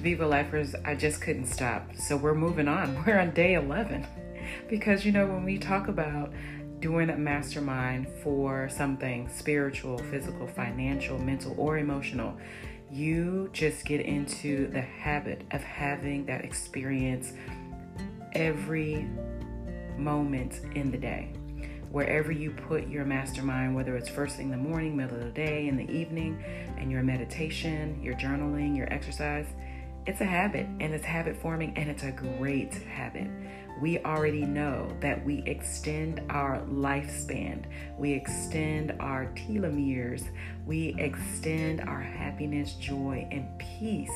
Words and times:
Viva 0.00 0.26
Lifers, 0.26 0.74
I 0.82 0.94
just 0.94 1.20
couldn't 1.20 1.44
stop. 1.44 1.94
So 1.94 2.16
we're 2.16 2.34
moving 2.34 2.68
on. 2.68 3.04
We're 3.06 3.18
on 3.18 3.32
day 3.32 3.54
11. 3.54 4.06
Because, 4.66 5.04
you 5.04 5.12
know, 5.12 5.26
when 5.26 5.44
we 5.44 5.58
talk 5.58 5.88
about 5.88 6.32
doing 6.80 7.10
a 7.10 7.16
mastermind 7.16 8.08
for 8.22 8.70
something 8.70 9.28
spiritual, 9.28 9.98
physical, 9.98 10.46
financial, 10.46 11.18
mental, 11.18 11.54
or 11.58 11.76
emotional, 11.76 12.34
you 12.90 13.50
just 13.52 13.84
get 13.84 14.00
into 14.00 14.68
the 14.68 14.80
habit 14.80 15.42
of 15.50 15.62
having 15.62 16.24
that 16.24 16.46
experience 16.46 17.34
every 18.32 19.06
moment 19.98 20.60
in 20.74 20.90
the 20.90 20.98
day. 20.98 21.34
Wherever 21.92 22.32
you 22.32 22.52
put 22.52 22.88
your 22.88 23.04
mastermind, 23.04 23.74
whether 23.74 23.96
it's 23.96 24.08
first 24.08 24.36
thing 24.36 24.50
in 24.50 24.62
the 24.62 24.68
morning, 24.68 24.96
middle 24.96 25.18
of 25.18 25.24
the 25.24 25.30
day, 25.30 25.68
in 25.68 25.76
the 25.76 25.90
evening, 25.92 26.42
and 26.78 26.90
your 26.90 27.02
meditation, 27.02 28.00
your 28.02 28.14
journaling, 28.14 28.74
your 28.74 28.90
exercise, 28.90 29.46
it's 30.06 30.20
a 30.20 30.24
habit 30.24 30.66
and 30.80 30.94
it's 30.94 31.04
habit 31.04 31.36
forming 31.40 31.76
and 31.76 31.90
it's 31.90 32.02
a 32.02 32.10
great 32.12 32.74
habit. 32.74 33.28
We 33.80 33.98
already 34.00 34.44
know 34.44 34.90
that 35.00 35.24
we 35.24 35.42
extend 35.46 36.20
our 36.28 36.60
lifespan, 36.68 37.64
we 37.98 38.12
extend 38.12 38.94
our 39.00 39.26
telomeres, 39.34 40.28
we 40.66 40.94
extend 40.98 41.80
our 41.82 42.00
happiness, 42.00 42.74
joy, 42.74 43.26
and 43.30 43.46
peace 43.58 44.10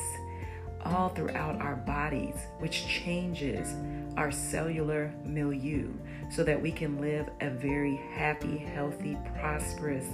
all 0.85 1.09
throughout 1.09 1.59
our 1.61 1.75
bodies, 1.75 2.35
which 2.59 2.87
changes 2.87 3.73
our 4.17 4.31
cellular 4.31 5.11
milieu 5.23 5.89
so 6.29 6.43
that 6.43 6.61
we 6.61 6.71
can 6.71 7.01
live 7.01 7.27
a 7.41 7.49
very 7.49 7.95
happy, 8.13 8.57
healthy, 8.57 9.17
prosperous, 9.39 10.05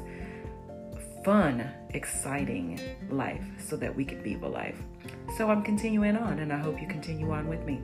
fun, 1.24 1.70
exciting 1.94 2.80
life 3.10 3.44
so 3.60 3.76
that 3.78 3.96
we 3.96 4.06
can 4.06 4.22
viva 4.24 4.48
life. 4.48 4.78
So 5.38 5.50
I'm 5.50 5.64
continuing 5.64 6.16
on, 6.16 6.40
and 6.40 6.52
I 6.52 6.58
hope 6.58 6.82
you 6.82 6.88
continue 6.88 7.32
on 7.32 7.48
with 7.48 7.64
me. 7.66 7.82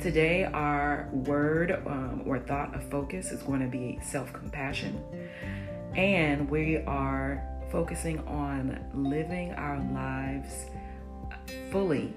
Today, 0.00 0.44
our 0.44 1.08
word 1.12 1.82
um, 1.86 2.22
or 2.26 2.38
thought 2.38 2.74
of 2.74 2.88
focus 2.90 3.32
is 3.32 3.42
going 3.42 3.60
to 3.60 3.68
be 3.68 3.98
self 4.02 4.32
compassion, 4.32 5.02
and 5.94 6.48
we 6.50 6.78
are 6.78 7.42
focusing 7.70 8.18
on 8.26 8.78
living 8.94 9.52
our 9.52 9.78
lives 9.92 10.66
fully 11.70 12.14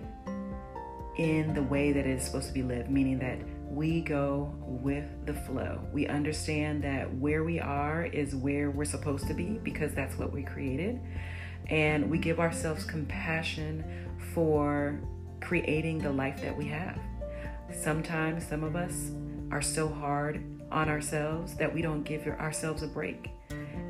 in 1.17 1.53
the 1.53 1.63
way 1.63 1.91
that 1.91 2.05
it 2.05 2.17
is 2.17 2.23
supposed 2.23 2.47
to 2.47 2.53
be 2.53 2.63
lived, 2.63 2.89
meaning 2.89 3.19
that 3.19 3.39
we 3.69 4.01
go 4.01 4.53
with 4.61 5.05
the 5.25 5.33
flow. 5.33 5.79
We 5.93 6.07
understand 6.07 6.83
that 6.83 7.13
where 7.15 7.43
we 7.43 7.59
are 7.59 8.05
is 8.05 8.35
where 8.35 8.71
we're 8.71 8.85
supposed 8.85 9.27
to 9.27 9.33
be 9.33 9.59
because 9.63 9.93
that's 9.93 10.17
what 10.17 10.33
we 10.33 10.43
created. 10.43 10.99
And 11.67 12.09
we 12.09 12.17
give 12.17 12.39
ourselves 12.39 12.83
compassion 12.83 13.83
for 14.33 14.99
creating 15.39 15.99
the 15.99 16.11
life 16.11 16.41
that 16.41 16.57
we 16.57 16.65
have. 16.65 16.99
Sometimes 17.71 18.45
some 18.45 18.63
of 18.63 18.75
us 18.75 19.11
are 19.51 19.61
so 19.61 19.87
hard 19.87 20.43
on 20.71 20.89
ourselves 20.89 21.55
that 21.55 21.73
we 21.73 21.81
don't 21.81 22.03
give 22.03 22.25
ourselves 22.27 22.81
a 22.81 22.87
break. 22.87 23.29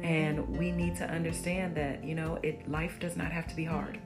And 0.03 0.57
we 0.57 0.71
need 0.71 0.95
to 0.97 1.09
understand 1.09 1.75
that, 1.75 2.03
you 2.03 2.15
know, 2.15 2.39
it 2.43 2.69
life 2.69 2.99
does 2.99 3.17
not 3.17 3.31
have 3.31 3.47
to 3.47 3.55
be 3.55 3.65
hard. 3.65 3.99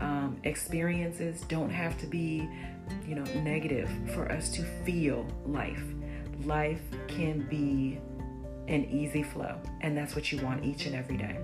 Um, 0.00 0.38
experiences 0.44 1.42
don't 1.42 1.70
have 1.70 1.98
to 2.00 2.06
be, 2.06 2.48
you 3.06 3.14
know, 3.14 3.24
negative 3.42 3.90
for 4.14 4.30
us 4.30 4.48
to 4.50 4.62
feel 4.84 5.26
life. 5.46 5.82
Life 6.44 6.82
can 7.08 7.40
be 7.48 7.98
an 8.68 8.84
easy 8.84 9.22
flow, 9.22 9.58
and 9.80 9.96
that's 9.96 10.14
what 10.14 10.30
you 10.30 10.40
want 10.40 10.64
each 10.64 10.86
and 10.86 10.94
every 10.94 11.16
day. 11.16 11.38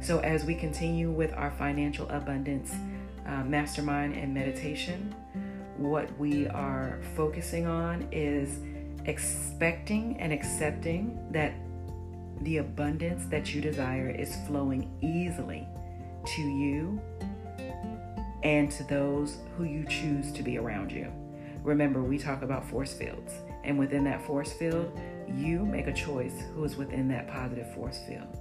So, 0.00 0.18
as 0.18 0.44
we 0.44 0.54
continue 0.54 1.10
with 1.10 1.32
our 1.34 1.52
financial 1.52 2.08
abundance 2.08 2.74
uh, 3.26 3.44
mastermind 3.44 4.14
and 4.14 4.34
meditation, 4.34 5.14
what 5.76 6.16
we 6.18 6.48
are 6.48 7.00
focusing 7.14 7.66
on 7.66 8.08
is 8.10 8.58
expecting 9.04 10.18
and 10.18 10.32
accepting 10.32 11.18
that 11.30 11.54
the 12.44 12.58
abundance 12.58 13.26
that 13.26 13.54
you 13.54 13.60
desire 13.60 14.10
is 14.10 14.36
flowing 14.46 14.90
easily 15.00 15.66
to 16.24 16.42
you 16.42 17.00
and 18.42 18.70
to 18.72 18.84
those 18.84 19.38
who 19.56 19.64
you 19.64 19.86
choose 19.86 20.32
to 20.32 20.42
be 20.42 20.58
around 20.58 20.90
you. 20.90 21.12
Remember, 21.62 22.02
we 22.02 22.18
talk 22.18 22.42
about 22.42 22.68
force 22.68 22.92
fields, 22.92 23.32
and 23.62 23.78
within 23.78 24.02
that 24.04 24.26
force 24.26 24.52
field, 24.52 24.98
you 25.36 25.64
make 25.64 25.86
a 25.86 25.92
choice 25.92 26.34
who 26.54 26.64
is 26.64 26.76
within 26.76 27.06
that 27.08 27.28
positive 27.28 27.72
force 27.74 28.00
field. 28.06 28.36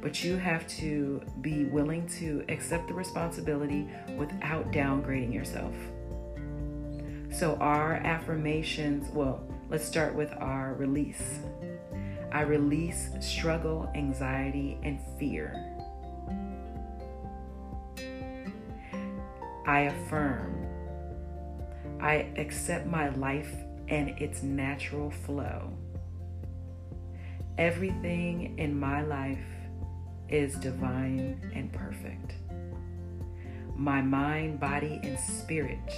But 0.00 0.22
you 0.22 0.36
have 0.36 0.66
to 0.78 1.20
be 1.40 1.64
willing 1.64 2.06
to 2.18 2.44
accept 2.48 2.86
the 2.86 2.94
responsibility 2.94 3.88
without 4.16 4.70
downgrading 4.70 5.34
yourself. 5.34 5.74
So, 7.32 7.56
our 7.56 7.94
affirmations 7.94 9.10
well, 9.12 9.42
let's 9.70 9.84
start 9.84 10.14
with 10.14 10.32
our 10.38 10.74
release. 10.74 11.40
I 12.32 12.40
release 12.40 13.10
struggle, 13.20 13.90
anxiety, 13.94 14.78
and 14.82 14.98
fear. 15.18 15.54
I 19.66 19.80
affirm. 19.80 20.66
I 22.00 22.32
accept 22.36 22.86
my 22.86 23.10
life 23.10 23.54
and 23.88 24.08
its 24.18 24.42
natural 24.42 25.10
flow. 25.10 25.76
Everything 27.58 28.58
in 28.58 28.80
my 28.80 29.02
life 29.02 29.38
is 30.30 30.54
divine 30.54 31.52
and 31.54 31.70
perfect. 31.70 32.32
My 33.76 34.00
mind, 34.00 34.58
body, 34.58 35.00
and 35.02 35.20
spirit 35.20 35.92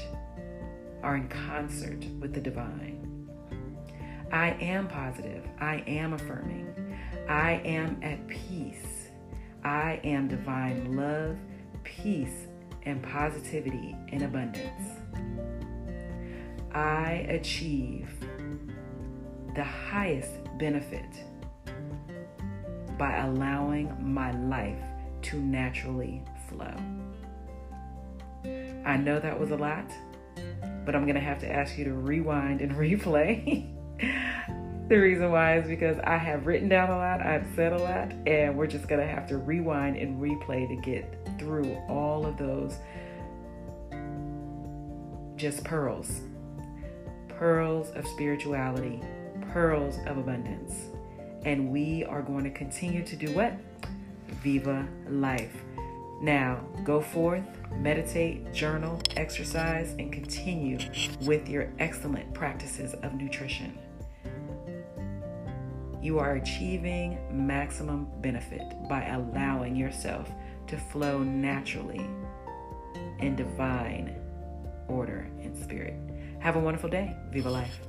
are 1.05 1.15
in 1.15 1.29
concert 1.29 2.05
with 2.19 2.35
the 2.35 2.41
divine. 2.41 3.14
I 4.35 4.57
am 4.61 4.89
positive. 4.89 5.47
I 5.61 5.85
am 5.87 6.13
affirming. 6.13 6.99
I 7.29 7.63
am 7.65 8.01
at 8.03 8.27
peace. 8.27 9.11
I 9.63 10.01
am 10.03 10.27
divine 10.27 10.97
love, 10.97 11.37
peace, 11.85 12.49
and 12.83 13.01
positivity 13.01 13.95
in 14.09 14.25
abundance. 14.25 14.91
I 16.73 17.27
achieve 17.29 18.11
the 19.55 19.63
highest 19.63 20.33
benefit 20.59 21.07
by 22.99 23.19
allowing 23.19 23.97
my 24.01 24.33
life 24.33 24.83
to 25.23 25.37
naturally 25.37 26.25
flow. 26.49 26.75
I 28.85 28.97
know 28.97 29.21
that 29.21 29.39
was 29.39 29.53
a 29.53 29.57
lot, 29.57 29.89
but 30.85 30.97
I'm 30.97 31.05
going 31.05 31.15
to 31.15 31.21
have 31.21 31.39
to 31.39 31.53
ask 31.53 31.79
you 31.79 31.85
to 31.85 31.95
rewind 31.95 32.61
and 32.63 32.73
replay. 32.75 33.71
The 33.99 34.97
reason 34.97 35.31
why 35.31 35.59
is 35.59 35.67
because 35.67 35.99
I 36.05 36.17
have 36.17 36.47
written 36.47 36.69
down 36.69 36.91
a 36.91 36.97
lot, 36.97 37.21
I've 37.21 37.47
said 37.55 37.73
a 37.73 37.79
lot, 37.79 38.13
and 38.27 38.57
we're 38.57 38.67
just 38.67 38.89
going 38.89 39.01
to 39.01 39.07
have 39.07 39.27
to 39.29 39.39
rewind 39.39 39.97
and 39.97 40.21
replay 40.21 40.69
to 40.69 40.77
get 40.77 41.19
through 41.39 41.75
all 41.89 42.27
of 42.27 42.37
those 42.37 42.77
just 45.37 45.65
pearls 45.65 46.21
pearls 47.39 47.91
of 47.91 48.07
spirituality, 48.07 49.01
pearls 49.53 49.99
of 50.07 50.19
abundance. 50.19 50.73
And 51.45 51.71
we 51.71 52.05
are 52.05 52.23
going 52.23 52.45
to 52.45 52.51
continue 52.51 53.05
to 53.05 53.17
do 53.17 53.33
what? 53.33 53.55
Viva 54.43 54.87
life. 55.09 55.53
Now, 56.23 56.65
go 56.85 57.01
forth, 57.01 57.45
meditate, 57.77 58.53
journal, 58.53 59.01
exercise, 59.17 59.95
and 59.99 60.13
continue 60.13 60.79
with 61.23 61.49
your 61.49 61.71
excellent 61.79 62.33
practices 62.33 62.95
of 63.03 63.15
nutrition. 63.15 63.77
You 66.05 66.19
are 66.19 66.35
achieving 66.35 67.19
maximum 67.33 68.11
benefit 68.21 68.61
by 68.91 69.07
allowing 69.07 69.75
yourself 69.75 70.31
to 70.67 70.77
flow 70.77 71.23
naturally 71.23 72.07
in 73.21 73.35
divine 73.37 74.15
order 74.87 75.27
and 75.41 75.57
spirit. 75.57 75.95
Have 76.41 76.57
a 76.57 76.61
wonderful 76.61 76.91
day. 76.91 77.17
Viva 77.31 77.49
life. 77.49 77.81